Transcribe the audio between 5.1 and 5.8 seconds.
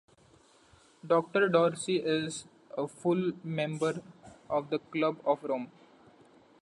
of Rome.